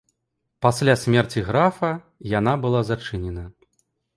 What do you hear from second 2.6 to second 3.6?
была зачынена.